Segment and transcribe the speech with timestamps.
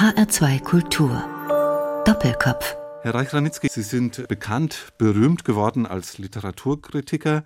[0.00, 1.22] HR2 Kultur.
[2.06, 2.74] Doppelkopf.
[3.02, 7.44] Herr Reich-Ranitzky, Sie sind bekannt, berühmt geworden als Literaturkritiker.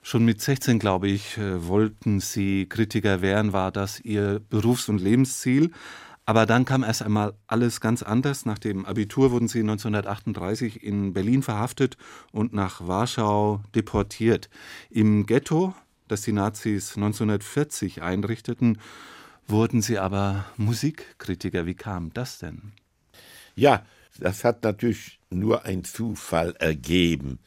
[0.00, 4.98] Schon mit 16, glaube ich, äh, wollten Sie Kritiker werden, war das Ihr Berufs- und
[4.98, 5.72] Lebensziel.
[6.24, 8.46] Aber dann kam erst einmal alles ganz anders.
[8.46, 11.98] Nach dem Abitur wurden Sie 1938 in Berlin verhaftet
[12.32, 14.48] und nach Warschau deportiert.
[14.88, 15.74] Im Ghetto,
[16.08, 18.78] das die Nazis 1940 einrichteten,
[19.46, 21.66] wurden Sie aber Musikkritiker.
[21.66, 22.72] Wie kam das denn?
[23.54, 23.84] Ja,
[24.18, 27.38] das hat natürlich nur ein Zufall ergeben.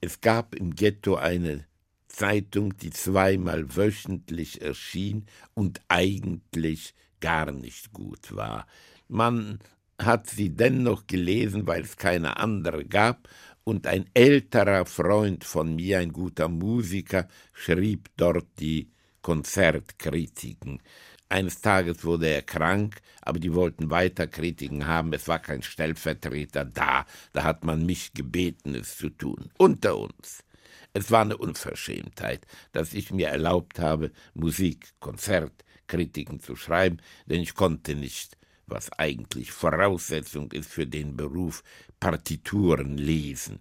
[0.00, 1.64] Es gab im Ghetto eine
[2.08, 8.66] Zeitung, die zweimal wöchentlich erschien und eigentlich gar nicht gut war.
[9.08, 9.60] Man
[9.98, 13.28] hat sie dennoch gelesen, weil es keine andere gab,
[13.64, 18.90] und ein älterer Freund von mir, ein guter Musiker, schrieb dort die
[19.22, 20.82] Konzertkritiken.
[21.32, 25.14] Eines Tages wurde er krank, aber die wollten weiter Kritiken haben.
[25.14, 27.06] Es war kein Stellvertreter da.
[27.32, 29.50] Da hat man mich gebeten, es zu tun.
[29.56, 30.44] Unter uns.
[30.92, 37.40] Es war eine Unverschämtheit, dass ich mir erlaubt habe, Musik, Konzert, Kritiken zu schreiben, denn
[37.40, 38.36] ich konnte nicht,
[38.66, 41.64] was eigentlich Voraussetzung ist für den Beruf,
[41.98, 43.60] Partituren lesen.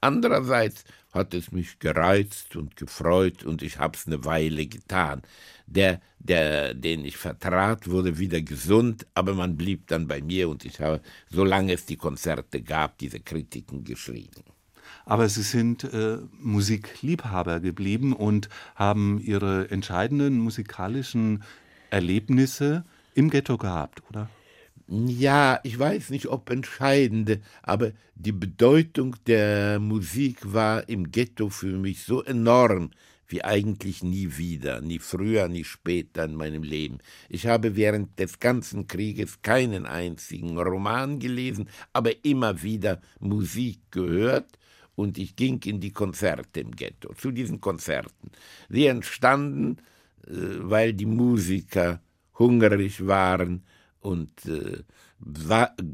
[0.00, 5.22] Andererseits hat es mich gereizt und gefreut und ich hab's eine Weile getan.
[5.66, 10.64] Der, der, den ich vertrat, wurde wieder gesund, aber man blieb dann bei mir und
[10.64, 14.42] ich habe, solange es die Konzerte gab, diese Kritiken geschrieben.
[15.04, 21.42] Aber Sie sind äh, Musikliebhaber geblieben und haben Ihre entscheidenden musikalischen
[21.90, 22.84] Erlebnisse
[23.14, 24.28] im Ghetto gehabt, oder?
[24.92, 31.78] Ja, ich weiß nicht, ob entscheidende, aber die Bedeutung der Musik war im Ghetto für
[31.78, 32.90] mich so enorm
[33.28, 36.98] wie eigentlich nie wieder, nie früher, nie später in meinem Leben.
[37.28, 44.58] Ich habe während des ganzen Krieges keinen einzigen Roman gelesen, aber immer wieder Musik gehört
[44.96, 48.32] und ich ging in die Konzerte im Ghetto, zu diesen Konzerten.
[48.68, 49.76] Sie entstanden,
[50.26, 52.00] äh, weil die Musiker
[52.36, 53.62] hungrig waren
[54.00, 54.82] und äh,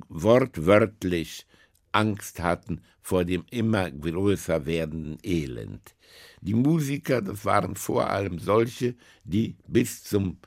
[0.09, 1.47] wortwörtlich
[1.93, 5.95] Angst hatten vor dem immer größer werdenden Elend.
[6.41, 10.39] Die Musiker, das waren vor allem solche, die bis zum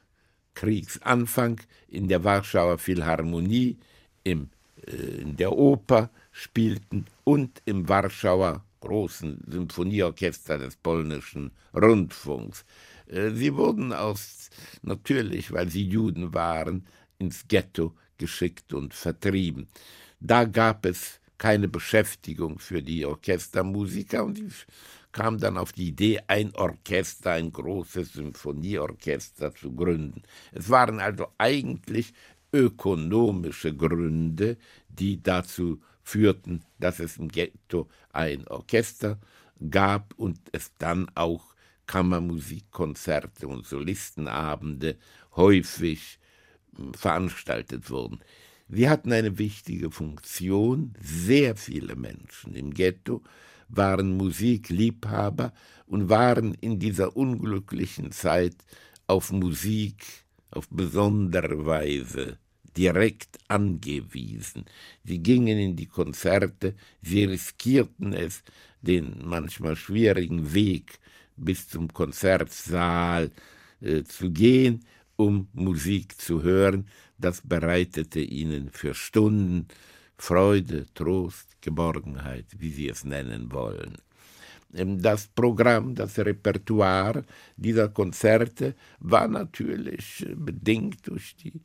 [0.54, 3.78] Kriegsanfang in der Warschauer Philharmonie,
[4.24, 4.50] im,
[4.86, 12.66] äh, in der Oper spielten und im Warschauer großen Symphonieorchester des polnischen Rundfunks.
[13.08, 14.50] Äh, sie wurden aus,
[14.82, 16.86] natürlich, weil sie Juden waren,
[17.20, 19.68] ins Ghetto geschickt und vertrieben.
[20.20, 24.66] Da gab es keine Beschäftigung für die Orchestermusiker und ich
[25.12, 30.24] kam dann auf die Idee, ein Orchester, ein großes Symphonieorchester zu gründen.
[30.52, 32.14] Es waren also eigentlich
[32.54, 34.58] ökonomische Gründe,
[34.88, 39.20] die dazu führten, dass es im Ghetto ein Orchester
[39.70, 41.56] gab und es dann auch
[41.88, 44.98] Kammermusikkonzerte und Solistenabende
[45.36, 46.19] häufig
[46.96, 48.20] veranstaltet wurden.
[48.68, 50.94] Sie hatten eine wichtige Funktion.
[51.02, 53.24] Sehr viele Menschen im Ghetto
[53.68, 55.54] waren Musikliebhaber
[55.86, 58.56] und waren in dieser unglücklichen Zeit
[59.08, 60.06] auf Musik
[60.52, 62.38] auf besondere Weise
[62.78, 64.66] direkt angewiesen.
[65.04, 68.44] Sie gingen in die Konzerte, sie riskierten es,
[68.82, 71.00] den manchmal schwierigen Weg
[71.36, 73.32] bis zum Konzertsaal
[73.82, 74.86] äh, zu gehen,
[75.20, 76.88] um Musik zu hören,
[77.18, 79.68] das bereitete ihnen für Stunden
[80.18, 83.98] Freude, Trost, Geborgenheit, wie sie es nennen wollen.
[84.74, 87.26] Ähm, das Programm, das Repertoire
[87.58, 91.60] dieser Konzerte war natürlich bedingt durch die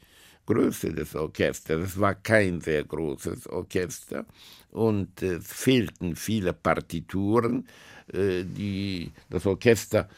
[0.47, 1.91] Größe des Orchesters.
[1.91, 4.26] Es war kein sehr großes Orchester
[4.72, 7.69] und es fehlten viele Partituren.
[8.12, 10.09] Äh, die, das Orchester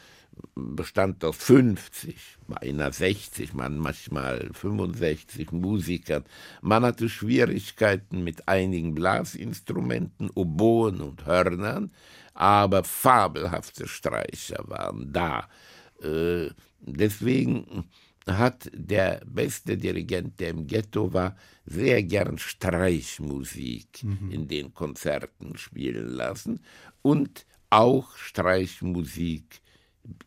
[0.55, 2.15] bestand aus 50,
[2.47, 6.23] beinahe 60, man manchmal 65 Musikern.
[6.61, 11.91] Man hatte Schwierigkeiten mit einigen Blasinstrumenten, Oboen und Hörnern,
[12.33, 15.47] aber fabelhafte Streicher waren da.
[16.01, 16.49] Äh,
[16.81, 17.85] deswegen
[18.27, 21.35] hat der beste Dirigent, der im Ghetto war,
[21.65, 24.31] sehr gern Streichmusik mhm.
[24.31, 26.61] in den Konzerten spielen lassen
[27.01, 29.61] und auch Streichmusik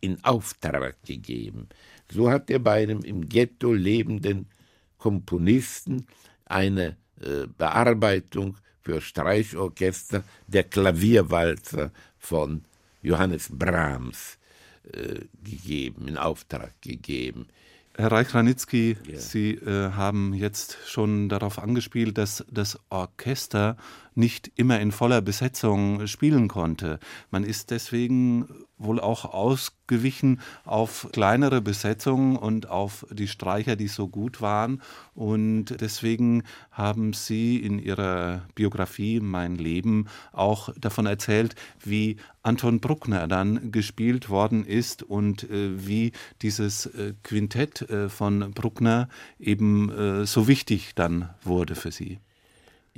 [0.00, 1.68] in Auftrag gegeben.
[2.10, 4.46] So hat er bei einem im Ghetto lebenden
[4.98, 6.06] Komponisten
[6.44, 12.64] eine äh, Bearbeitung für Streichorchester der Klavierwalzer von
[13.02, 14.38] Johannes Brahms
[14.92, 17.46] äh, gegeben, in Auftrag gegeben.
[17.96, 19.18] Herr Reich-Ranitzky, ja.
[19.18, 23.76] Sie äh, haben jetzt schon darauf angespielt, dass das Orchester
[24.20, 27.00] nicht immer in voller Besetzung spielen konnte.
[27.32, 28.46] Man ist deswegen
[28.80, 34.80] wohl auch ausgewichen auf kleinere Besetzungen und auf die Streicher, die so gut waren.
[35.14, 43.28] Und deswegen haben Sie in Ihrer Biografie Mein Leben auch davon erzählt, wie Anton Bruckner
[43.28, 49.08] dann gespielt worden ist und äh, wie dieses äh, Quintett äh, von Bruckner
[49.38, 52.18] eben äh, so wichtig dann wurde für Sie.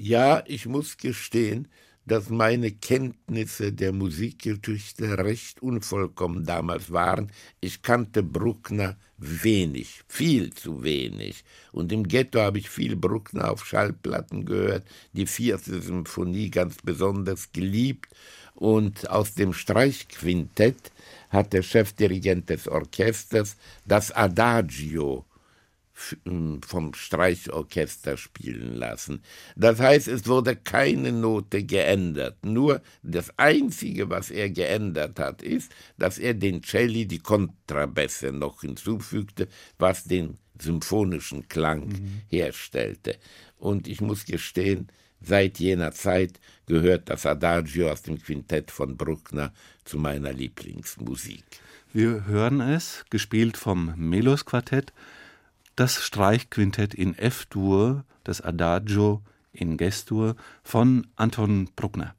[0.05, 1.69] Ja, ich muss gestehen,
[2.07, 7.31] dass meine Kenntnisse der Musikgeschichte recht unvollkommen damals waren.
[7.61, 11.45] Ich kannte Bruckner wenig, viel zu wenig.
[11.71, 17.53] Und im Ghetto habe ich viel Bruckner auf Schallplatten gehört, die vierte Symphonie ganz besonders
[17.53, 18.09] geliebt.
[18.57, 20.91] Und aus dem Streichquintett
[21.31, 23.57] hat der Chefdirigent des Orchesters
[23.87, 25.25] das Adagio
[25.95, 29.23] vom Streichorchester spielen lassen.
[29.57, 32.45] Das heißt, es wurde keine Note geändert.
[32.45, 38.63] Nur das Einzige, was er geändert hat, ist, dass er den Celli die Kontrabässe noch
[38.63, 39.49] hinzufügte,
[39.79, 42.23] was den symphonischen Klang mhm.
[42.29, 43.17] herstellte.
[43.57, 44.89] Und ich muss gestehen,
[45.21, 49.53] seit jener Zeit gehört das Adagio aus dem Quintett von Bruckner
[49.85, 51.45] zu meiner Lieblingsmusik.
[51.93, 54.93] Wir hören es, gespielt vom Melos Quartett
[55.77, 59.23] das Streichquintett in F-Dur, das Adagio
[59.53, 62.15] in Gestur von Anton Bruckner.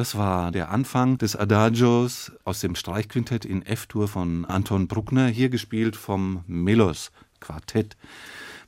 [0.00, 5.50] Das war der Anfang des Adagios aus dem Streichquintett in F-Dur von Anton Bruckner, hier
[5.50, 7.98] gespielt vom Melos Quartett.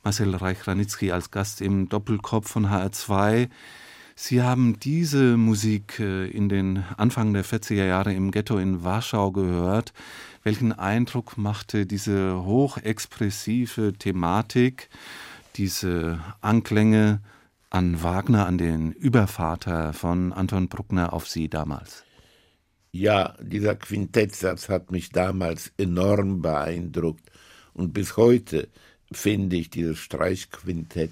[0.03, 3.49] Marcel Reich-Ranitzky als Gast im Doppelkopf von HR2.
[4.13, 9.31] Sie haben diese Musik äh, in den Anfang der 40er Jahre im Ghetto in Warschau
[9.31, 9.91] gehört.
[10.43, 14.87] Welchen Eindruck machte diese hochexpressive Thematik,
[15.55, 17.21] diese Anklänge
[17.73, 22.03] an Wagner, an den Übervater von Anton Bruckner auf Sie damals?
[22.91, 27.31] Ja, dieser Quintettsatz hat mich damals enorm beeindruckt
[27.73, 28.69] und bis heute
[29.11, 31.11] finde ich dieses Streichquintett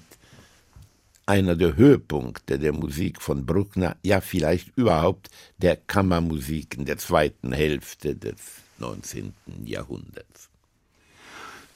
[1.26, 7.52] einer der Höhepunkte der Musik von Bruckner, ja vielleicht überhaupt der Kammermusik in der zweiten
[7.52, 8.40] Hälfte des
[8.78, 9.32] 19.
[9.64, 10.51] Jahrhunderts.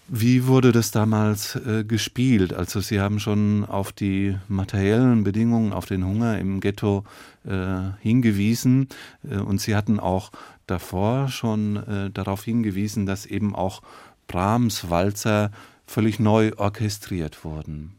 [0.08, 2.52] Wie wurde das damals äh, gespielt?
[2.52, 7.04] Also Sie haben schon auf die materiellen Bedingungen, auf den Hunger im Ghetto
[7.44, 8.88] äh, hingewiesen
[9.28, 10.30] äh, und Sie hatten auch
[10.68, 13.82] davor schon äh, darauf hingewiesen, dass eben auch
[14.28, 15.50] Brahms Walzer
[15.86, 17.96] völlig neu orchestriert wurden.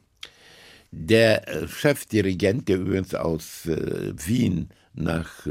[0.92, 5.46] Der äh, Chefdirigent, der übrigens aus äh, Wien nach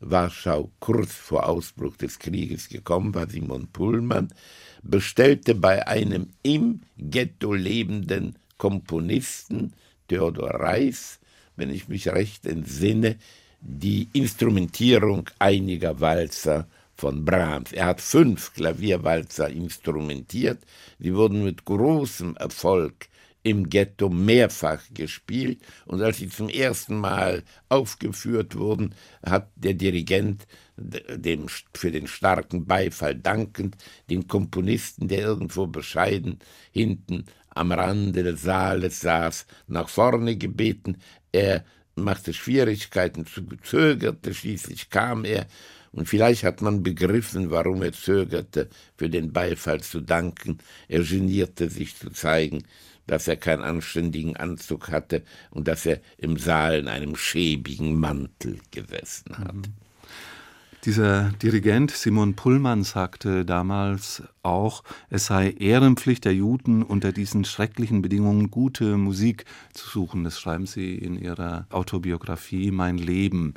[0.00, 4.28] Warschau kurz vor Ausbruch des Krieges gekommen war, Simon Pullmann,
[4.84, 9.72] bestellte bei einem im Ghetto lebenden Komponisten,
[10.08, 11.18] Theodor Reis,
[11.56, 13.16] wenn ich mich recht entsinne,
[13.60, 17.72] die Instrumentierung einiger Walzer von Brahms.
[17.72, 20.58] Er hat fünf Klavierwalzer instrumentiert,
[20.98, 23.08] sie wurden mit großem Erfolg
[23.44, 30.46] im Ghetto mehrfach gespielt und als sie zum ersten Mal aufgeführt wurden, hat der Dirigent
[30.76, 33.76] dem, für den starken Beifall dankend
[34.10, 36.38] den Komponisten, der irgendwo bescheiden
[36.72, 40.96] hinten am Rande des Saales saß, nach vorne gebeten.
[41.30, 43.26] Er machte Schwierigkeiten,
[43.62, 45.46] zögerte, schließlich kam er,
[45.92, 50.58] und vielleicht hat man begriffen, warum er zögerte, für den Beifall zu danken.
[50.88, 52.64] Er genierte sich zu zeigen,
[53.06, 58.58] dass er keinen anständigen Anzug hatte und dass er im Saal in einem schäbigen Mantel
[58.70, 59.54] gesessen hat.
[59.54, 59.74] Mhm.
[60.84, 68.02] Dieser Dirigent Simon Pullmann sagte damals auch, es sei Ehrenpflicht der Juden, unter diesen schrecklichen
[68.02, 70.24] Bedingungen gute Musik zu suchen.
[70.24, 73.54] Das schreiben Sie in Ihrer Autobiografie Mein Leben.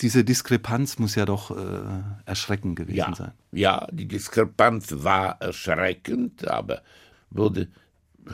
[0.00, 3.32] Diese Diskrepanz muss ja doch äh, erschreckend gewesen ja, sein.
[3.52, 6.82] Ja, die Diskrepanz war erschreckend, aber
[7.30, 7.68] wurde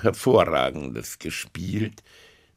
[0.00, 2.02] hervorragendes gespielt,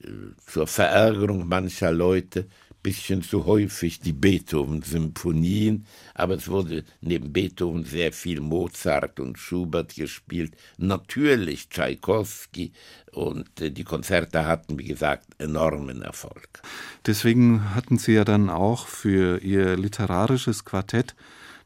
[0.04, 0.08] äh,
[0.46, 2.48] zur Verärgerung mancher Leute
[2.82, 9.96] bisschen zu häufig die Beethoven-Symphonien, aber es wurde neben Beethoven sehr viel Mozart und Schubert
[9.96, 12.72] gespielt, natürlich Tschaikowski
[13.12, 16.62] und äh, die Konzerte hatten, wie gesagt, enormen Erfolg.
[17.06, 21.16] Deswegen hatten Sie ja dann auch für Ihr literarisches Quartett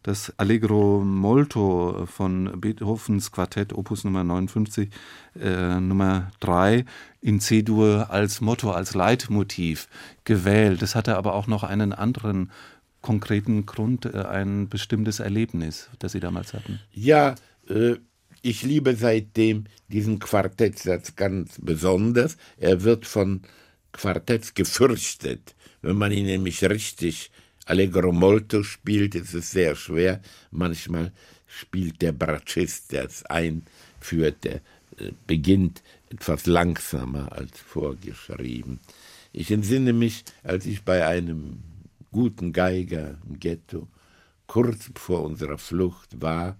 [0.04, 4.90] das Allegro Molto von Beethovens Quartett Opus Nummer 59
[5.40, 6.86] äh, Nummer 3
[7.22, 9.88] in C-Dur als Motto, als Leitmotiv
[10.26, 10.82] gewählt.
[10.82, 12.52] Das hatte aber auch noch einen anderen
[13.02, 16.80] konkreten Grund, äh, ein bestimmtes Erlebnis, das Sie damals hatten.
[16.92, 17.36] Ja,
[17.70, 17.96] äh,
[18.42, 22.36] ich liebe seitdem diesen Quartettsatz ganz besonders.
[22.58, 23.42] Er wird von
[23.94, 25.56] Quartetts gefürchtet.
[25.82, 27.32] Wenn man ihn nämlich richtig
[27.66, 30.22] Allegro molto spielt, ist es sehr schwer.
[30.52, 31.12] Manchmal
[31.48, 34.56] spielt der Bratschist, der es einführt, der
[34.98, 38.80] äh, beginnt etwas langsamer als vorgeschrieben.
[39.32, 41.60] Ich entsinne mich, als ich bei einem
[42.12, 43.88] guten Geiger im Ghetto
[44.46, 46.58] kurz vor unserer Flucht war,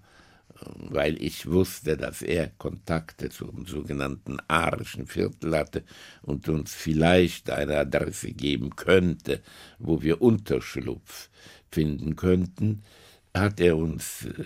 [0.76, 5.82] weil ich wusste, dass er Kontakte zum sogenannten arischen Viertel hatte
[6.22, 9.42] und uns vielleicht eine Adresse geben könnte,
[9.78, 11.30] wo wir Unterschlupf
[11.70, 12.82] finden könnten,
[13.36, 14.44] hat er uns äh,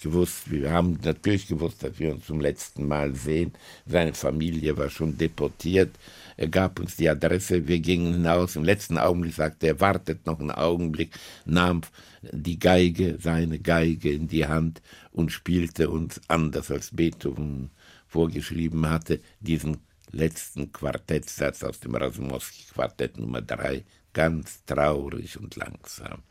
[0.00, 3.52] gewusst, wir haben natürlich gewusst, dass wir uns zum letzten Mal sehen.
[3.86, 5.90] Seine Familie war schon deportiert.
[6.36, 8.56] Er gab uns die Adresse, wir gingen hinaus.
[8.56, 11.10] Im letzten Augenblick sagte er, wartet noch einen Augenblick,
[11.46, 11.80] nahm
[12.20, 17.70] die Geige, seine Geige in die Hand und spielte uns anders als Beethoven
[18.06, 19.78] vorgeschrieben hatte, diesen
[20.10, 26.22] letzten Quartettsatz aus dem Rasumowski-Quartett Nummer 3, ganz traurig und langsam.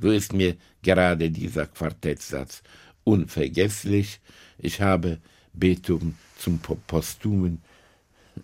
[0.00, 2.62] So ist mir gerade dieser Quartettsatz
[3.04, 4.20] unvergesslich.
[4.58, 5.18] Ich habe
[5.52, 7.62] Beethoven zum postumen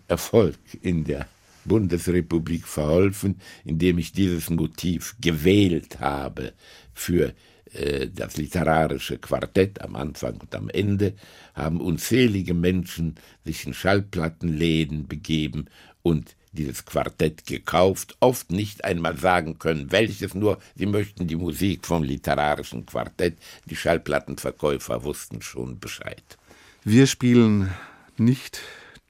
[0.07, 1.27] Erfolg in der
[1.65, 6.53] Bundesrepublik verholfen, indem ich dieses Motiv gewählt habe
[6.93, 7.33] für
[7.73, 11.13] äh, das literarische Quartett am Anfang und am Ende,
[11.53, 15.65] haben unzählige Menschen sich in Schallplattenläden begeben
[16.01, 21.85] und dieses Quartett gekauft, oft nicht einmal sagen können, welches, nur sie möchten die Musik
[21.85, 23.37] vom literarischen Quartett.
[23.65, 26.37] Die Schallplattenverkäufer wussten schon Bescheid.
[26.83, 27.71] Wir spielen
[28.17, 28.61] nicht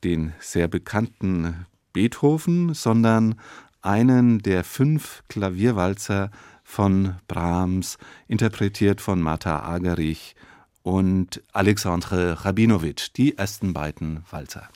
[0.03, 3.39] den sehr bekannten Beethoven, sondern
[3.81, 6.31] einen der fünf Klavierwalzer
[6.63, 7.97] von Brahms,
[8.27, 10.35] interpretiert von Martha Agerich
[10.81, 14.69] und Alexandre Rabinowitsch, die ersten beiden Walzer.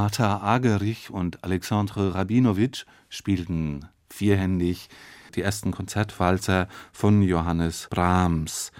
[0.00, 4.88] Martha Agerich und Alexandre Rabinowitsch spielten vierhändig
[5.34, 8.70] die ersten Konzertwalzer von Johannes Brahms.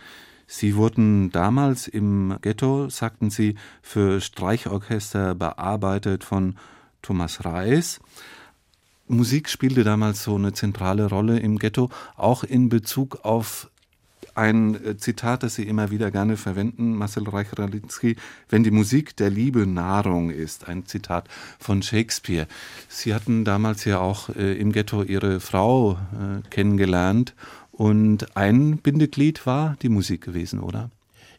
[0.46, 6.54] Sie wurden damals im Ghetto, sagten sie, für Streichorchester bearbeitet von
[7.02, 7.98] Thomas Reis.
[9.08, 13.68] Musik spielte damals so eine zentrale Rolle im Ghetto, auch in Bezug auf
[14.38, 18.16] ein äh, Zitat, das Sie immer wieder gerne verwenden, Marcel Reich-Ralitzky,
[18.49, 20.68] wenn die Musik der Liebe Nahrung ist.
[20.68, 21.28] Ein Zitat
[21.59, 22.47] von Shakespeare.
[22.88, 27.35] Sie hatten damals ja auch äh, im Ghetto Ihre Frau äh, kennengelernt
[27.73, 30.90] und ein Bindeglied war die Musik gewesen, oder?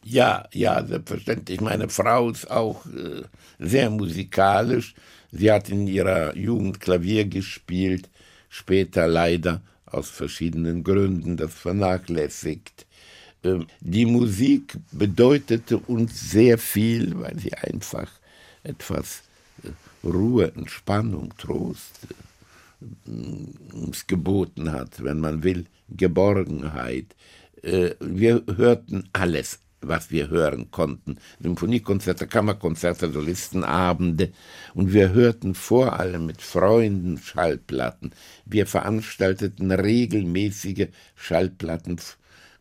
[0.04, 1.60] Ja, ja, selbstverständlich.
[1.60, 3.22] Meine Frau ist auch äh,
[3.58, 4.94] sehr musikalisch.
[5.32, 8.08] Sie hat in ihrer Jugend Klavier gespielt,
[8.48, 12.86] später leider aus verschiedenen Gründen das vernachlässigt.
[13.44, 18.10] Ähm, die Musik bedeutete uns sehr viel, weil sie einfach
[18.62, 19.22] etwas
[20.04, 27.14] Ruhe, Entspannung, Trost äh, uns geboten hat, wenn man will, Geborgenheit.
[27.62, 31.16] Äh, wir hörten alles, was wir hören konnten.
[31.40, 34.32] Symphoniekonzerte, Kammerkonzerte, Solistenabende.
[34.74, 38.12] Und wir hörten vor allem mit Freunden Schallplatten.
[38.44, 40.88] Wir veranstalteten regelmäßige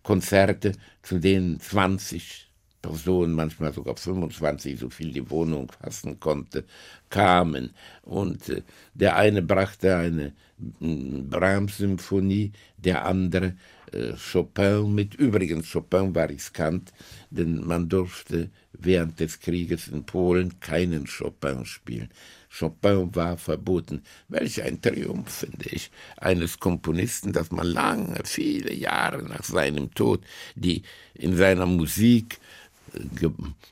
[0.04, 2.48] Schallplattenkonzerte, zu denen 20
[2.82, 6.64] Personen, manchmal sogar 25, so viel die Wohnung fassen konnte,
[7.10, 7.72] kamen.
[8.04, 8.64] Und äh,
[8.94, 13.56] der eine brachte eine Brahms-Symphonie, der andere
[13.92, 15.16] äh, Chopin mit.
[15.16, 16.94] Übrigens, Chopin war riskant,
[17.30, 22.10] denn man durfte während des Krieges in Polen keinen Chopin spielen.
[22.50, 24.04] Chopin war verboten.
[24.28, 30.22] Welch ein Triumph, finde ich, eines Komponisten, dass man lange, viele Jahre nach seinem Tod,
[30.56, 30.82] die
[31.14, 32.40] in seiner Musik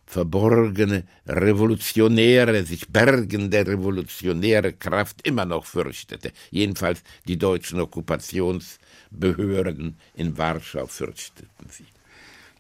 [0.06, 6.32] verborgene, revolutionäre, sich bergende revolutionäre Kraft immer noch fürchtete.
[6.52, 11.86] Jedenfalls die deutschen Okkupationsbehörden in Warschau fürchteten sie.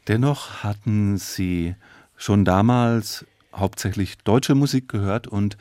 [0.08, 1.76] Dennoch hatten Sie
[2.16, 5.58] schon damals hauptsächlich deutsche Musik gehört und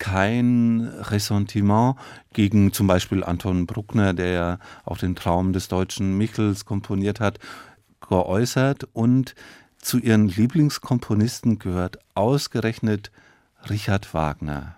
[0.00, 1.94] kein Ressentiment
[2.32, 7.38] gegen zum Beispiel Anton Bruckner, der ja auch den Traum des deutschen Michels komponiert hat,
[8.08, 9.36] geäußert und
[9.78, 13.12] zu ihren Lieblingskomponisten gehört ausgerechnet
[13.68, 14.76] Richard Wagner.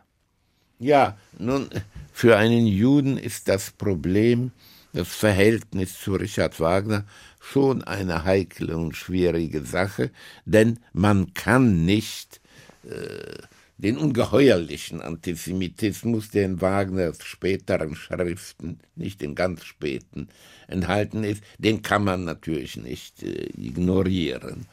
[0.79, 1.71] Ja, nun,
[2.13, 4.51] für einen Juden ist das Problem,
[4.93, 7.05] das Verhältnis zu Richard Wagner
[7.41, 10.11] schon eine heikle und schwierige Sache,
[10.45, 12.41] denn man kann nicht
[12.85, 13.39] äh,
[13.83, 20.29] den ungeheuerlichen Antisemitismus, der in Wagners späteren Schriften, nicht in ganz späten,
[20.69, 24.67] enthalten ist, den kann man natürlich nicht äh, ignorieren.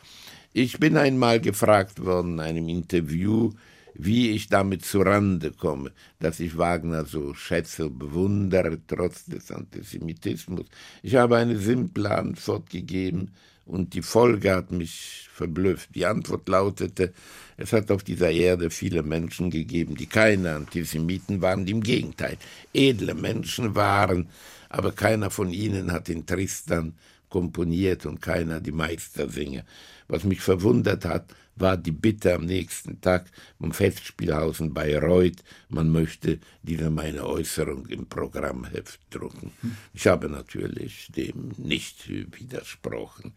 [0.54, 3.52] Ich bin einmal gefragt worden in einem Interview,
[3.96, 10.66] wie ich damit zurande komme, dass ich Wagner so schätze und bewundere, trotz des Antisemitismus.
[11.04, 13.32] Ich habe eine simple Antwort gegeben
[13.70, 15.96] und die Folge hat mich verblüfft.
[15.96, 17.14] Die Antwort lautete,
[17.56, 22.38] es hat auf dieser Erde viele Menschen gegeben, die keine Antisemiten waren, im Gegenteil
[22.74, 24.28] edle Menschen waren,
[24.70, 26.94] aber keiner von ihnen hat den Tristan
[27.30, 29.64] komponiert und keiner die Meistersinger.
[30.08, 31.26] Was mich verwundert hat,
[31.60, 37.86] war die Bitte am nächsten Tag vom Festspielhaus in Bayreuth, man möchte diese meine Äußerung
[37.88, 39.52] im Programmheft drucken.
[39.94, 43.34] Ich habe natürlich dem nicht widersprochen.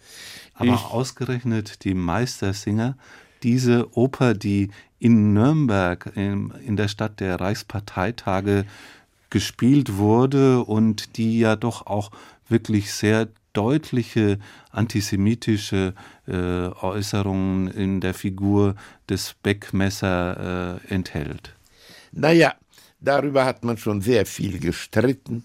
[0.54, 2.96] Aber ich, ausgerechnet die Meistersinger,
[3.42, 8.64] diese Oper, die in Nürnberg, in, in der Stadt der Reichsparteitage
[9.30, 12.10] gespielt wurde und die ja doch auch
[12.48, 14.38] wirklich sehr deutliche
[14.70, 15.94] antisemitische
[16.26, 18.76] äh, Äußerungen in der Figur
[19.08, 21.54] des Beckmesser äh, enthält.
[22.12, 22.54] Naja,
[23.00, 25.44] darüber hat man schon sehr viel gestritten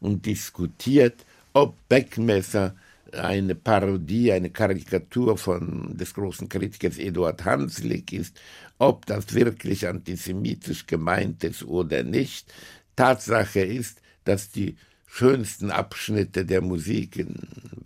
[0.00, 2.74] und diskutiert, ob Beckmesser
[3.12, 8.38] eine Parodie, eine Karikatur von des großen Kritikers Eduard Hanslick ist,
[8.78, 12.52] ob das wirklich antisemitisch gemeint ist oder nicht.
[12.94, 14.76] Tatsache ist, dass die
[15.16, 17.34] schönsten Abschnitte der Musik in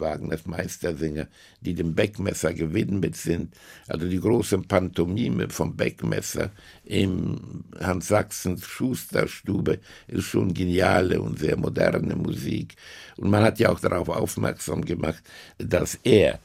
[0.01, 1.29] Wagners Meistersinger,
[1.61, 3.55] die dem Beckmesser gewidmet sind.
[3.87, 6.51] Also die große Pantomime vom Beckmesser
[6.85, 12.75] im Hans Sachsens Schusterstube ist schon geniale und sehr moderne Musik.
[13.17, 15.23] Und man hat ja auch darauf aufmerksam gemacht,
[15.59, 16.41] dass er,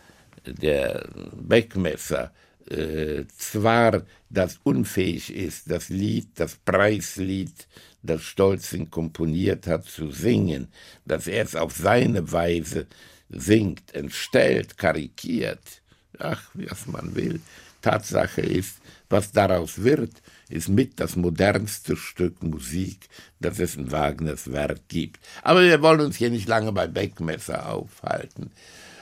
[0.46, 2.32] der Beckmesser,
[2.70, 7.68] äh, zwar das unfähig ist, das Lied, das Preislied
[8.06, 10.68] das Stolzing komponiert hat, zu singen,
[11.06, 12.88] dass er es auf seine Weise
[13.30, 15.82] singt, entstellt, karikiert.
[16.20, 17.42] Ach, was man will.
[17.82, 18.78] Tatsache ist,
[19.10, 20.12] was daraus wird,
[20.50, 23.08] ist mit das modernste Stück Musik,
[23.40, 25.20] das es in Wagners Werk gibt.
[25.44, 28.52] Aber wir wollen uns hier nicht lange bei Beckmesser aufhalten.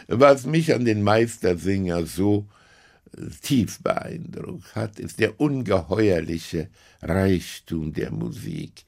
[0.08, 2.46] Was mich an den Meistersinger so
[3.42, 6.70] tief beeindruckt hat, ist der ungeheuerliche
[7.02, 8.86] Reichtum der Musik.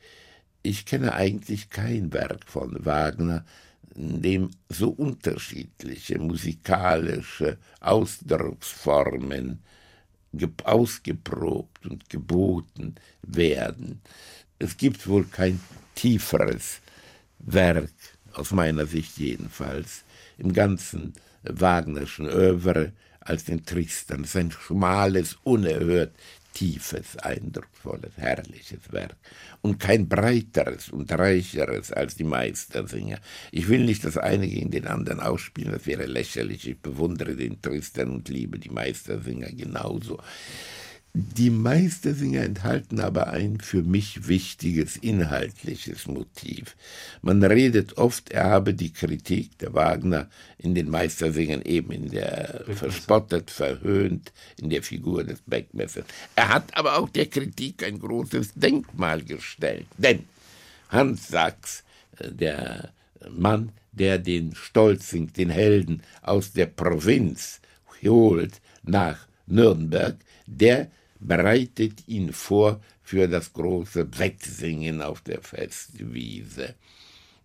[0.63, 3.45] Ich kenne eigentlich kein Werk von Wagner,
[3.95, 9.59] in dem so unterschiedliche musikalische Ausdrucksformen
[10.63, 14.01] ausgeprobt und geboten werden.
[14.59, 15.59] Es gibt wohl kein
[15.95, 16.81] tieferes
[17.39, 17.91] Werk,
[18.33, 20.03] aus meiner Sicht jedenfalls,
[20.37, 22.91] im ganzen Wagnerschen Övre,
[23.25, 24.21] als den Tristan.
[24.21, 26.13] Das ist ein schmales, unerhört
[26.55, 29.17] tiefes, eindrucksvolles, herrliches Werk
[29.61, 33.19] und kein breiteres und reicheres als die Meistersinger.
[33.51, 36.67] Ich will nicht das eine gegen den anderen ausspielen, das wäre lächerlich.
[36.67, 40.17] Ich bewundere den Tristan und liebe die Meistersinger genauso.
[41.17, 46.75] Die Meistersinger enthalten aber ein für mich wichtiges inhaltliches Motiv.
[47.21, 52.65] Man redet oft, er habe die Kritik der Wagner in den Meistersingern eben in der
[52.67, 56.03] verspottet, verhöhnt, in der Figur des Beckmessers.
[56.35, 59.85] Er hat aber auch der Kritik ein großes Denkmal gestellt.
[59.97, 60.25] Denn
[60.89, 61.85] Hans Sachs,
[62.17, 62.91] äh, der
[63.29, 67.61] Mann, der den Stolzing, den Helden aus der Provinz
[68.03, 76.75] holt nach Nürnberg, der bereitet ihn vor für das große Wettsingen auf der Festwiese.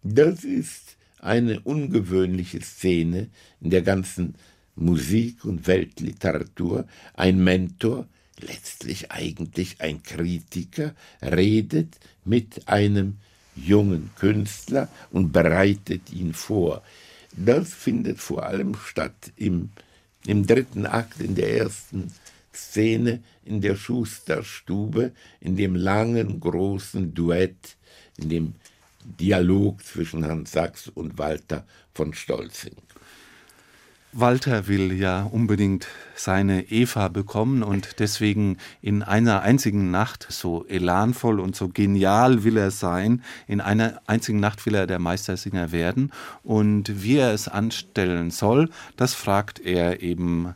[0.03, 3.29] Das ist eine ungewöhnliche Szene
[3.61, 4.35] in der ganzen
[4.75, 6.87] Musik und Weltliteratur.
[7.15, 8.07] Ein Mentor,
[8.41, 13.19] letztlich eigentlich ein Kritiker, redet mit einem
[13.55, 16.83] jungen Künstler und bereitet ihn vor.
[17.33, 19.71] Das findet vor allem statt im,
[20.27, 22.13] im dritten Akt, in der ersten
[22.53, 27.77] Szene in der Schusterstube, in dem langen, großen Duett,
[28.17, 28.55] in dem
[29.05, 32.77] Dialog zwischen Hans Sachs und Walter von Stolzing.
[34.13, 35.87] Walter will ja unbedingt
[36.17, 42.57] seine Eva bekommen und deswegen in einer einzigen Nacht so elanvoll und so genial will
[42.57, 43.23] er sein.
[43.47, 46.11] In einer einzigen Nacht will er der Meistersinger werden
[46.43, 50.55] und wie er es anstellen soll, das fragt er eben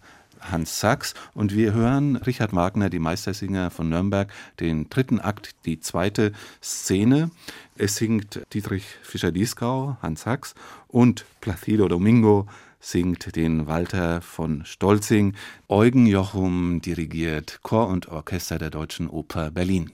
[0.50, 1.14] Hans Sachs.
[1.34, 7.30] Und wir hören Richard Wagner, die Meistersinger von Nürnberg, den dritten Akt, die zweite Szene.
[7.76, 10.54] Es singt Dietrich Fischer-Dieskau, Hans Sachs
[10.88, 12.46] und Placido Domingo
[12.80, 15.34] singt den Walter von Stolzing.
[15.68, 19.92] Eugen Jochum dirigiert Chor und Orchester der Deutschen Oper Berlin.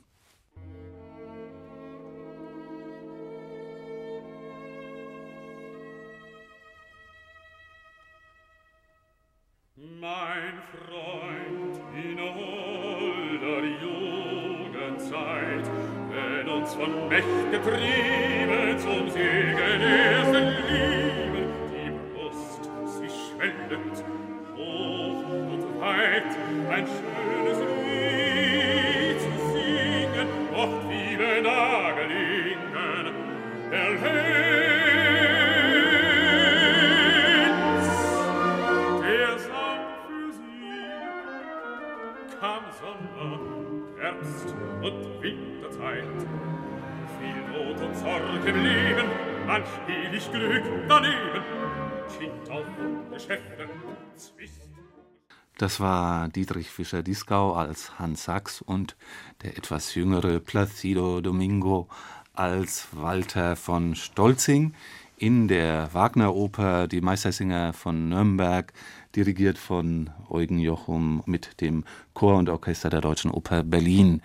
[55.80, 58.96] War Dietrich Fischer-Dieskau als Hans Sachs und
[59.42, 61.88] der etwas jüngere Placido Domingo
[62.34, 64.74] als Walter von Stolzing
[65.16, 68.72] in der Wagner-Oper Die Meistersinger von Nürnberg,
[69.16, 74.20] dirigiert von Eugen Jochum mit dem Chor und Orchester der Deutschen Oper Berlin.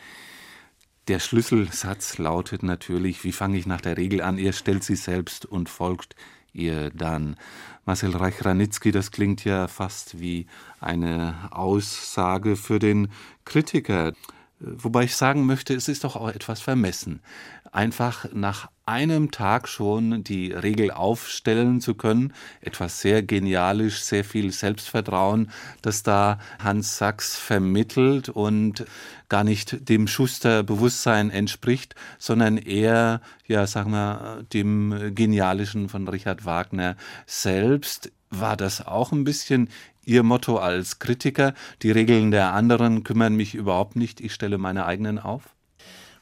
[1.08, 4.38] Der Schlüsselsatz lautet natürlich, wie fange ich nach der Regel an?
[4.38, 6.16] Ihr stellt sie selbst und folgt
[6.56, 7.36] ihr dann.
[7.86, 10.48] Marcel Reich-Ranitzky, das klingt ja fast wie
[10.80, 13.10] eine Aussage für den
[13.44, 14.14] Kritiker.
[14.60, 17.20] Wobei ich sagen möchte, es ist doch auch etwas vermessen,
[17.76, 22.34] einfach nach einem Tag schon die Regel aufstellen zu können.
[22.62, 28.86] Etwas sehr genialisch, sehr viel Selbstvertrauen, das da Hans Sachs vermittelt und
[29.28, 36.96] gar nicht dem Schuster-Bewusstsein entspricht, sondern eher, ja, sagen wir, dem Genialischen von Richard Wagner
[37.26, 38.12] selbst.
[38.30, 39.70] War das auch ein bisschen
[40.04, 41.56] Ihr Motto als Kritiker?
[41.82, 45.50] Die Regeln der anderen kümmern mich überhaupt nicht, ich stelle meine eigenen auf?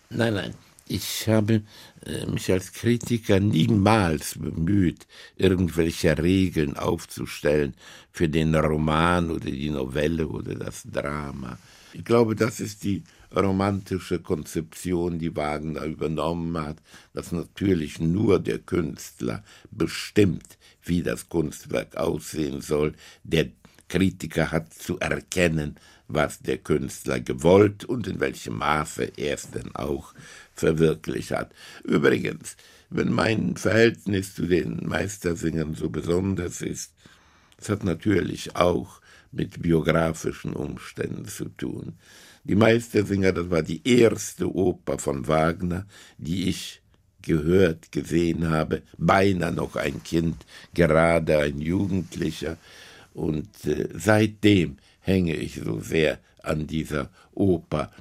[0.09, 0.53] Nein, nein.
[0.87, 1.63] Ich habe
[2.05, 7.73] äh, mich als Kritiker niemals bemüht, irgendwelche Regeln aufzustellen
[8.11, 11.57] für den Roman oder die Novelle oder das Drama.
[11.93, 13.03] Ich glaube, das ist die
[13.35, 16.77] romantische Konzeption, die Wagner übernommen hat,
[17.13, 22.93] dass natürlich nur der Künstler bestimmt, wie das Kunstwerk aussehen soll.
[23.23, 23.47] Der
[23.87, 25.75] Kritiker hat zu erkennen,
[26.07, 30.13] was der Künstler gewollt und in welchem Maße er es denn auch
[30.53, 31.53] verwirklicht hat.
[31.83, 32.55] Übrigens,
[32.89, 36.93] wenn mein Verhältnis zu den Meistersingern so besonders ist,
[37.57, 41.93] es hat natürlich auch mit biografischen Umständen zu tun.
[42.43, 45.85] Die Meistersinger, das war die erste Oper von Wagner,
[46.17, 46.81] die ich
[47.21, 52.57] gehört, gesehen habe, beinahe noch ein Kind, gerade ein Jugendlicher,
[53.13, 57.91] und äh, seitdem hänge ich so sehr an dieser Oper.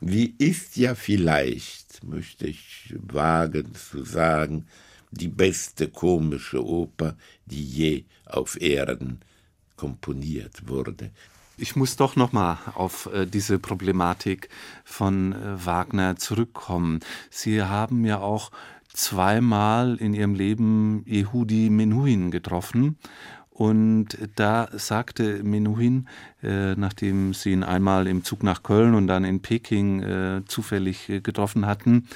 [0.00, 4.66] Wie ist ja vielleicht, möchte ich wagen zu sagen,
[5.12, 9.20] die beste komische Oper, die je auf Erden
[9.76, 11.10] komponiert wurde.
[11.58, 14.48] Ich muss doch noch mal auf äh, diese Problematik
[14.84, 17.00] von äh, Wagner zurückkommen.
[17.30, 18.50] Sie haben ja auch
[18.92, 22.96] zweimal in Ihrem Leben Yehudi Menuhin getroffen
[23.50, 26.08] und da sagte Menuhin,
[26.42, 31.20] nachdem sie ihn einmal im Zug nach Köln und dann in Peking äh, zufällig äh,
[31.20, 32.08] getroffen hatten,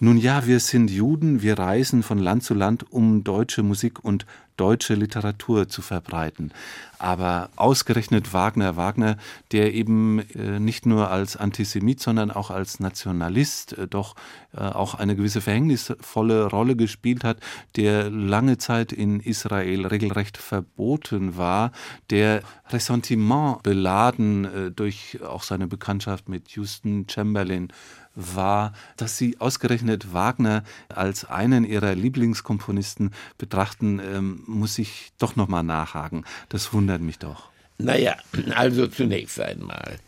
[0.00, 4.26] nun ja, wir sind Juden, wir reisen von Land zu Land, um deutsche Musik und
[4.56, 6.52] deutsche Literatur zu verbreiten.
[6.98, 9.16] Aber ausgerechnet Wagner, Wagner,
[9.52, 14.14] der eben äh, nicht nur als Antisemit, sondern auch als Nationalist äh, doch
[14.56, 17.38] äh, auch eine gewisse verhängnisvolle Rolle gespielt hat,
[17.76, 21.72] der lange Zeit in Israel regelrecht verboten war,
[22.10, 27.68] der Ressentiment beladen durch auch seine Bekanntschaft mit Houston Chamberlain
[28.14, 35.48] war, dass Sie ausgerechnet Wagner als einen Ihrer Lieblingskomponisten betrachten, ähm, muss ich doch noch
[35.48, 36.24] mal nachhaken.
[36.48, 37.50] Das wundert mich doch.
[37.78, 38.16] Naja,
[38.54, 39.98] also zunächst einmal.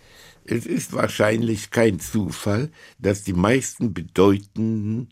[0.45, 5.09] Es ist wahrscheinlich kein Zufall, dass die meisten bedeutenden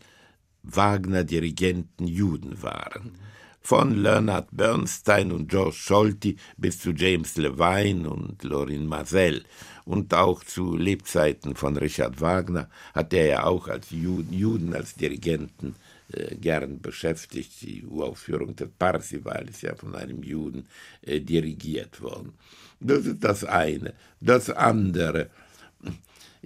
[0.63, 3.19] Wagner-Dirigenten Juden waren.
[3.67, 9.43] Von Leonard Bernstein und George Scholti bis zu James Levine und Lorin Marcel
[9.87, 15.77] und auch zu Lebzeiten von Richard Wagner hat er ja auch als Juden, als Dirigenten
[16.13, 17.63] äh, gern beschäftigt.
[17.63, 20.67] Die Uraufführung des Parsival ist ja von einem Juden
[21.01, 22.35] äh, dirigiert worden.
[22.81, 23.95] Das ist das eine.
[24.21, 25.31] Das andere,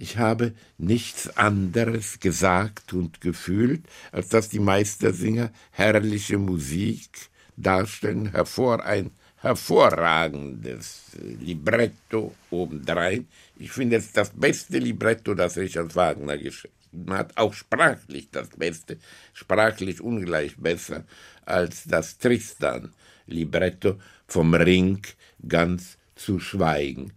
[0.01, 3.83] ich habe nichts anderes gesagt und gefühlt,
[4.13, 7.09] als dass die Meistersinger herrliche Musik
[7.57, 11.01] darstellen, hervor ein hervorragendes
[11.41, 13.27] Libretto obendrein.
[13.57, 16.73] Ich finde es das beste Libretto, das Richard Wagner geschrieben
[17.09, 18.99] hat, auch sprachlich das Beste,
[19.33, 21.03] sprachlich ungleich besser
[21.45, 25.01] als das Tristan-Libretto vom Ring
[25.45, 27.11] ganz zu schweigen.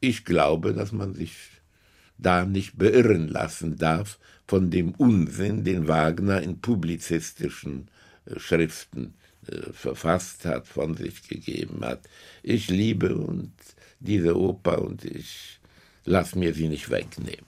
[0.00, 1.57] Ich glaube, dass man sich
[2.18, 7.88] da nicht beirren lassen darf von dem Unsinn, den Wagner in publizistischen
[8.26, 9.14] äh, Schriften
[9.46, 12.00] äh, verfasst hat, von sich gegeben hat.
[12.42, 13.52] Ich liebe und
[14.00, 15.60] diese Oper und ich
[16.04, 17.46] lasse mir sie nicht wegnehmen.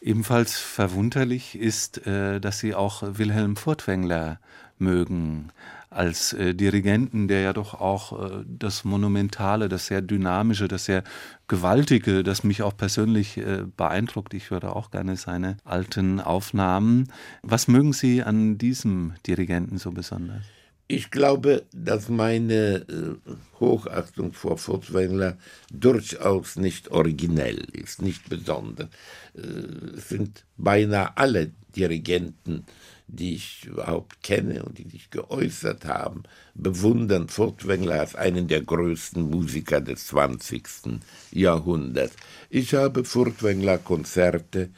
[0.00, 4.40] Ebenfalls verwunderlich ist, äh, dass Sie auch Wilhelm Furtwängler
[4.78, 5.50] mögen
[5.90, 11.02] als äh, Dirigenten, der ja doch auch das Monumentale, das sehr Dynamische, das sehr
[11.48, 13.40] Gewaltige, das mich auch persönlich
[13.76, 14.34] beeindruckt.
[14.34, 17.10] Ich höre auch gerne seine alten Aufnahmen.
[17.42, 20.44] Was mögen Sie an diesem Dirigenten so besonders?
[20.92, 23.14] Ich glaube, dass meine äh,
[23.60, 25.38] Hochachtung vor Furtwängler
[25.72, 28.88] durchaus nicht originell ist, nicht besonders.
[29.36, 32.66] Äh, es sind beinahe alle Dirigenten,
[33.12, 36.22] die ich überhaupt kenne und die sich geäußert haben,
[36.54, 41.00] bewundern Furtwängler als einen der größten Musiker des 20.
[41.32, 42.14] Jahrhunderts.
[42.48, 44.70] Ich habe Furtwängler Konzerte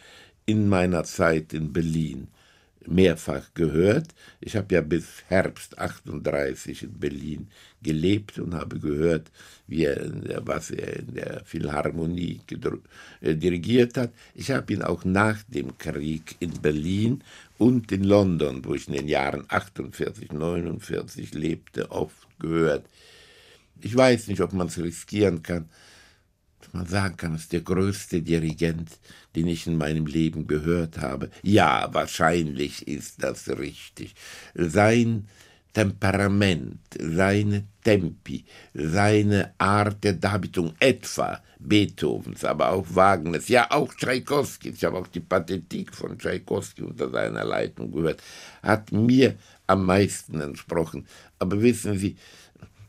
[0.47, 2.29] in meiner Zeit in Berlin
[2.87, 4.09] mehrfach gehört.
[4.41, 7.49] Ich habe ja bis Herbst 38 in Berlin
[7.83, 9.31] gelebt und habe gehört,
[9.67, 10.11] wie er,
[10.45, 12.41] was er in der Philharmonie
[13.21, 14.13] äh, dirigiert hat.
[14.35, 17.23] Ich habe ihn auch nach dem Krieg in Berlin
[17.59, 22.87] und in London, wo ich in den Jahren 48, 49 lebte, oft gehört.
[23.81, 25.69] Ich weiß nicht, ob man es riskieren kann,
[26.73, 28.91] man sagen kann, ist der größte Dirigent,
[29.37, 31.31] den ich in meinem Leben gehört habe.
[31.43, 34.15] Ja, wahrscheinlich ist das richtig.
[34.55, 35.29] Sein
[35.73, 44.77] Temperament, seine Tempi, seine Art der Darbietung, etwa Beethovens, aber auch Wagners, ja auch Tschaikowskis,
[44.77, 48.23] ich habe auch die Pathetik von Tschaikowski unter seiner Leitung gehört,
[48.63, 51.07] hat mir am meisten entsprochen.
[51.39, 52.17] Aber wissen Sie,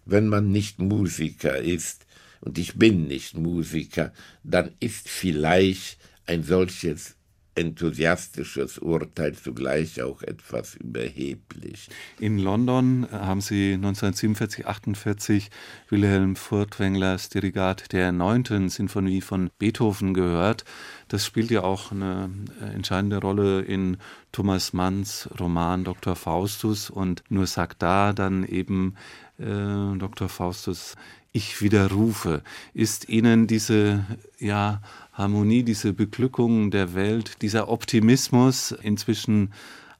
[0.06, 2.06] wenn man nicht Musiker ist,
[2.41, 4.12] und ich bin nicht Musiker,
[4.43, 7.15] dann ist vielleicht ein solches
[7.56, 11.89] enthusiastisches Urteil zugleich auch etwas überheblich.
[12.20, 15.52] In London haben Sie 1947, 48
[15.89, 20.66] Wilhelm Furtwänglers Dirigat der neunten Sinfonie von Beethoven gehört.
[21.08, 22.30] Das spielt ja auch eine
[22.74, 23.98] entscheidende Rolle in
[24.32, 26.16] Thomas Manns Roman Dr.
[26.16, 28.96] Faustus und nur sagt da dann eben
[29.39, 30.30] äh, Dr.
[30.30, 30.96] Faustus
[31.34, 32.43] ich widerrufe.
[32.74, 34.06] Ist Ihnen diese
[34.39, 34.82] ja,
[35.13, 39.52] Harmonie, diese Beglückung der Welt, dieser Optimismus inzwischen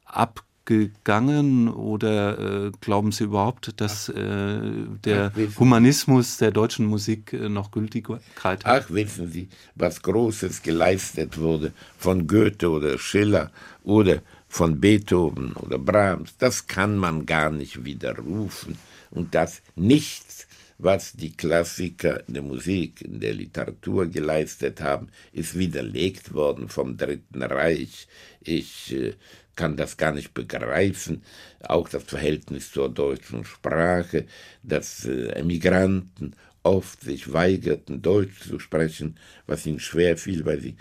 [0.06, 4.62] abgegangen oder äh, glauben Sie überhaupt, dass äh,
[5.04, 8.66] der Ach, Humanismus der deutschen Musik äh, noch Gültigkeit hat?
[8.66, 13.50] Ach, wissen Sie, was Großes geleistet wurde von Goethe oder Schiller
[13.84, 18.78] oder von Beethoven oder Brahms, das kann man gar nicht widerrufen
[19.14, 20.48] und das nichts
[20.84, 26.98] was die Klassiker in der Musik, in der Literatur geleistet haben, ist widerlegt worden vom
[26.98, 28.08] Dritten Reich.
[28.42, 29.14] Ich äh,
[29.56, 31.24] kann das gar nicht begreifen.
[31.62, 34.26] Auch das Verhältnis zur deutschen Sprache,
[34.64, 40.76] dass äh, Emigranten oft sich weigerten, Deutsch zu sprechen, was ihnen schwer fiel, weil sie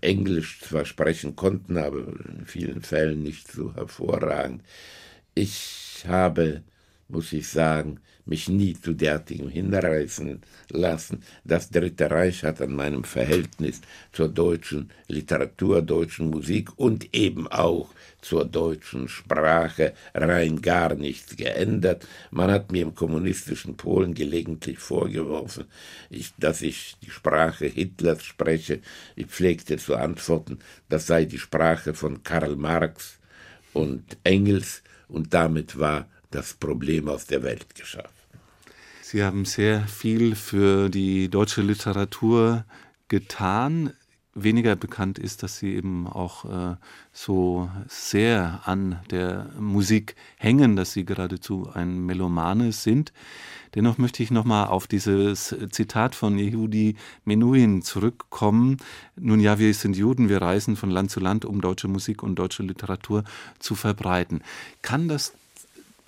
[0.00, 4.62] Englisch zwar sprechen konnten, aber in vielen Fällen nicht so hervorragend.
[5.34, 6.62] Ich habe,
[7.10, 11.22] muss ich sagen, mich nie zu derartigem hinreißen lassen.
[11.44, 13.80] Das Dritte Reich hat an meinem Verhältnis
[14.12, 17.90] zur deutschen Literatur, deutschen Musik und eben auch
[18.22, 22.06] zur deutschen Sprache rein gar nichts geändert.
[22.30, 25.64] Man hat mir im kommunistischen Polen gelegentlich vorgeworfen,
[26.10, 28.80] ich, dass ich die Sprache Hitlers spreche.
[29.16, 33.18] Ich pflegte zu antworten, das sei die Sprache von Karl Marx
[33.72, 38.14] und Engels, und damit war das Problem aus der Welt geschafft.
[39.02, 42.64] Sie haben sehr viel für die deutsche Literatur
[43.08, 43.92] getan.
[44.34, 46.76] Weniger bekannt ist, dass Sie eben auch äh,
[47.12, 53.12] so sehr an der Musik hängen, dass Sie geradezu ein Melomane sind.
[53.74, 58.76] Dennoch möchte ich nochmal auf dieses Zitat von Yehudi Menuhin zurückkommen.
[59.16, 62.36] Nun ja, wir sind Juden, wir reisen von Land zu Land, um deutsche Musik und
[62.36, 63.24] deutsche Literatur
[63.58, 64.42] zu verbreiten.
[64.82, 65.32] Kann das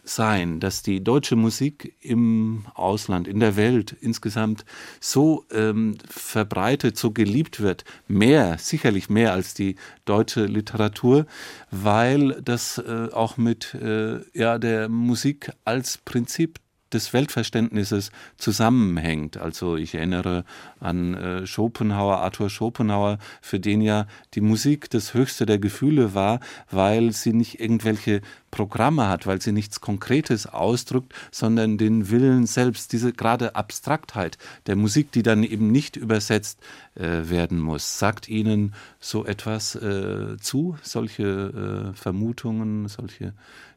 [0.05, 4.65] sein, dass die deutsche Musik im Ausland, in der Welt insgesamt
[5.01, 11.27] so ähm, verbreitet, so geliebt wird, mehr, sicherlich mehr als die deutsche Literatur,
[11.71, 16.59] weil das äh, auch mit äh, ja, der Musik als Prinzip
[16.95, 19.37] des Weltverständnisses zusammenhängt.
[19.37, 20.45] Also ich erinnere
[20.81, 26.41] an äh, Schopenhauer, Arthur Schopenhauer, für den ja die Musik das höchste der Gefühle war,
[26.71, 28.21] weil sie nicht irgendwelche
[28.53, 34.77] Programme hat, weil sie nichts Konkretes ausdrückt, sondern den Willen selbst, diese gerade Abstraktheit der
[34.77, 36.61] Musik, die dann eben nicht übersetzt
[36.95, 37.99] äh, werden muss.
[37.99, 43.33] Sagt Ihnen so etwas äh, zu, solche äh, Vermutungen, solche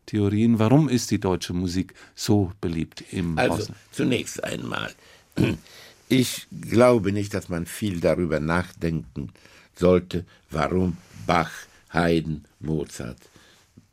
[0.06, 0.60] Theorien.
[0.60, 3.80] Warum ist die deutsche Musik so beliebt im Also Ausland?
[3.91, 4.94] zunächst einmal,
[6.10, 9.32] ich glaube nicht, dass man viel darüber nachdenken
[9.76, 11.52] sollte, warum Bach,
[11.91, 13.18] Haydn, Mozart,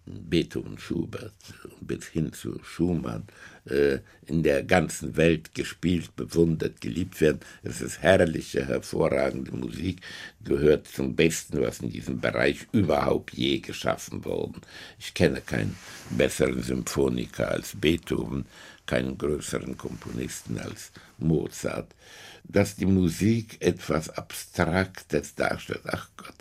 [0.04, 1.32] Beethoven, Schubert
[1.80, 3.24] bis hin zu Schumann
[3.66, 7.40] äh, in der ganzen Welt gespielt, bewundert, geliebt werden.
[7.62, 10.00] Es ist herrliche, hervorragende Musik,
[10.42, 14.60] gehört zum Besten, was in diesem Bereich überhaupt je geschaffen worden.
[14.98, 15.76] Ich kenne keinen
[16.10, 18.46] besseren Symphoniker als Beethoven,
[18.86, 21.94] keinen größeren Komponisten als Mozart.
[22.44, 26.34] Dass die Musik etwas Abstraktes darstellt, ach Gott,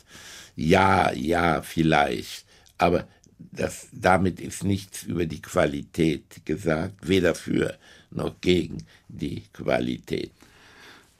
[0.55, 2.45] ja, ja, vielleicht,
[2.79, 3.07] aber
[3.51, 7.77] das, damit ist nichts über die Qualität gesagt, weder für
[8.11, 10.31] noch gegen die Qualität.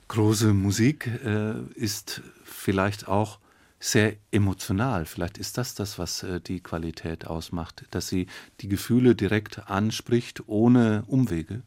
[0.07, 3.39] Große Musik äh, ist vielleicht auch
[3.79, 5.05] sehr emotional.
[5.05, 8.27] Vielleicht ist das das, was äh, die Qualität ausmacht, dass sie
[8.59, 11.63] die Gefühle direkt anspricht, ohne Umwege.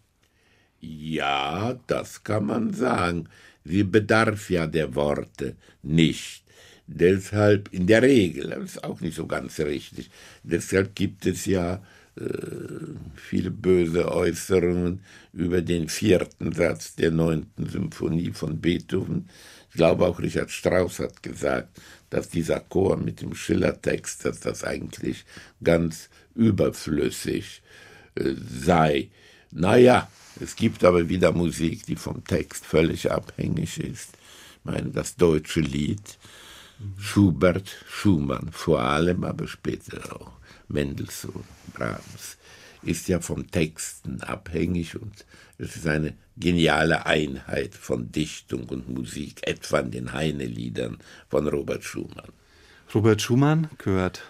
[0.80, 3.28] Ja, das kann man sagen.
[3.64, 6.43] Sie bedarf ja der Worte nicht.
[6.87, 10.11] Deshalb in der Regel, das ist auch nicht so ganz richtig,
[10.42, 11.83] deshalb gibt es ja
[12.16, 12.23] äh,
[13.16, 15.01] viele böse Äußerungen
[15.33, 19.29] über den vierten Satz der neunten Symphonie von Beethoven.
[19.70, 24.62] Ich glaube auch Richard Strauss hat gesagt, dass dieser Chor mit dem Schillertext, dass das
[24.62, 25.25] eigentlich
[25.62, 27.62] ganz überflüssig
[28.14, 29.09] äh, sei.
[29.51, 30.09] Naja,
[30.40, 34.11] es gibt aber wieder Musik, die vom Text völlig abhängig ist.
[34.59, 36.18] Ich meine, das deutsche Lied
[36.99, 40.33] Schubert, Schumann, vor allem, aber später auch
[40.68, 42.38] Mendelssohn, Brahms,
[42.83, 45.25] ist ja vom Texten abhängig und
[45.59, 51.85] es ist eine geniale Einheit von Dichtung und Musik, etwa in den Heine-Liedern von Robert
[51.85, 52.33] Schumann.
[52.94, 54.23] Robert Schumann gehört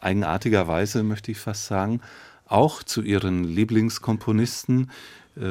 [0.00, 2.00] eigenartigerweise, möchte ich fast sagen,
[2.46, 4.90] auch zu ihren Lieblingskomponisten.
[5.40, 5.44] Äh,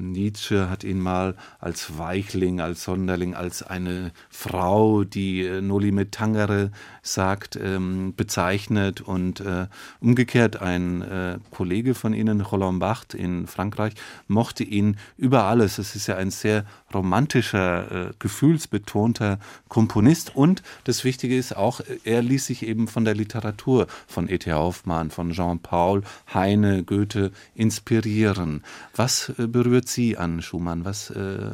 [0.00, 6.10] Nietzsche hat ihn mal als Weichling, als Sonderling, als eine Frau, die äh, Noli me
[6.10, 6.70] tangere
[7.02, 9.66] sagt, ähm, bezeichnet und äh,
[10.00, 13.94] umgekehrt ein äh, Kollege von ihnen, Roland Barthes in Frankreich,
[14.28, 15.78] mochte ihn über alles.
[15.78, 19.38] Es ist ja ein sehr romantischer, äh, gefühlsbetonter
[19.68, 24.52] Komponist und das Wichtige ist auch, er ließ sich eben von der Literatur von E.T.
[24.52, 28.62] Hoffmann, von Jean Paul, Heine, Goethe inspirieren.
[28.94, 30.84] Was äh, berührt Sie an Schumann?
[30.84, 31.50] Was äh,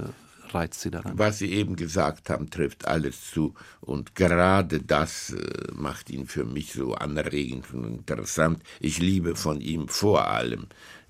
[0.51, 1.19] reizt Sie daran?
[1.19, 3.55] Was Sie eben gesagt haben, trifft alles zu.
[3.81, 5.35] Und gerade das
[5.75, 8.63] macht ihn für mich so anregend und interessant.
[8.81, 10.67] Ich liebe von ihm vor allem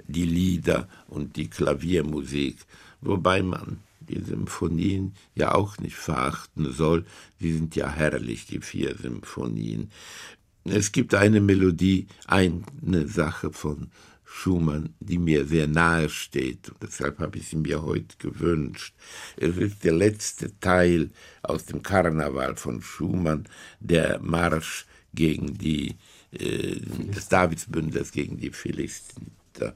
[0.09, 2.59] die Lieder und die Klaviermusik
[3.01, 7.05] wobei man die Symphonien ja auch nicht verachten soll.
[7.39, 9.91] Sie sind ja herrlich, die vier Symphonien.
[10.65, 13.91] Es gibt eine Melodie, eine Sache von
[14.25, 16.69] Schumann, die mir sehr nahe steht.
[16.69, 18.95] Und deshalb habe ich sie mir heute gewünscht.
[19.37, 21.11] Es ist der letzte Teil
[21.43, 23.49] aus dem Karneval von Schumann,
[23.81, 25.97] der Marsch gegen die,
[26.33, 26.77] äh,
[27.15, 29.75] des Davidsbündels gegen die Philister.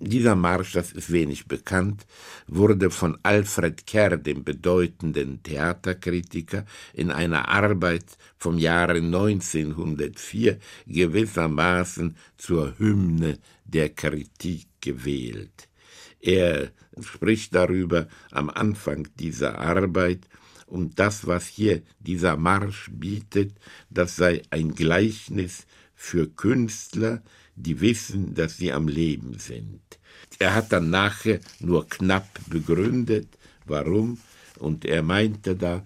[0.00, 2.06] Dieser Marsch, das ist wenig bekannt,
[2.46, 8.04] wurde von Alfred Kerr, dem bedeutenden Theaterkritiker, in einer Arbeit
[8.36, 15.68] vom Jahre 1904 gewissermaßen zur Hymne der Kritik gewählt.
[16.20, 16.70] Er
[17.00, 20.28] spricht darüber am Anfang dieser Arbeit,
[20.66, 23.54] und das, was hier dieser Marsch bietet,
[23.88, 27.22] das sei ein Gleichnis für Künstler,
[27.62, 29.80] die wissen, dass sie am Leben sind.
[30.38, 33.28] Er hat dann nachher nur knapp begründet,
[33.66, 34.18] warum,
[34.58, 35.84] und er meinte da,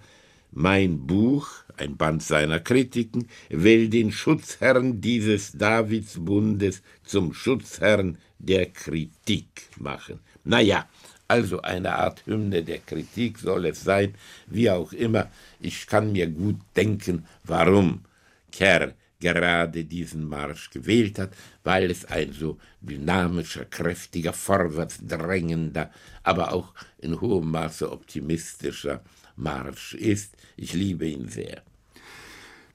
[0.53, 1.49] mein Buch,
[1.79, 10.21] ein Band seiner Kritiken, will den Schutzherrn dieses Davidsbundes zum Schutzherrn der Kritik machen.
[10.45, 10.87] Na ja,
[11.29, 14.15] also eine Art Hymne der Kritik soll es sein,
[14.49, 15.31] wie auch immer.
[15.61, 18.03] Ich kann mir gut denken, warum
[18.51, 18.93] Kerr
[19.23, 21.31] gerade diesen Marsch gewählt hat,
[21.63, 25.91] weil es ein so dynamischer, kräftiger, vorwärtsdrängender,
[26.25, 29.03] aber auch in hohem Maße optimistischer
[29.37, 30.37] Marsch ist.
[30.57, 31.63] Ich liebe ihn sehr.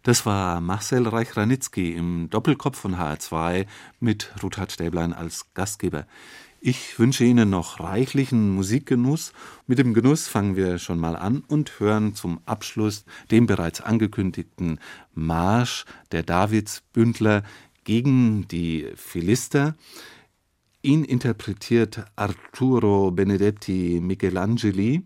[0.04, 3.66] Das war Marcel Reich-Ranitzky im Doppelkopf von HR2
[4.00, 6.08] mit Ruthard Stäblein als Gastgeber.
[6.60, 9.32] Ich wünsche Ihnen noch reichlichen Musikgenuss.
[9.68, 14.80] Mit dem Genuss fangen wir schon mal an und hören zum Abschluss den bereits angekündigten
[15.14, 17.44] Marsch der Davidsbündler
[17.84, 19.76] gegen die Philister.
[20.82, 25.04] Ihn interpretiert Arturo Benedetti Michelangeli.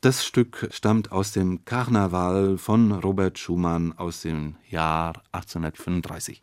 [0.00, 6.42] Das Stück stammt aus dem Karneval von Robert Schumann aus dem Jahr 1835.